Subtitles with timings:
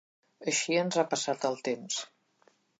[0.51, 2.03] Així ens ha passat el temps.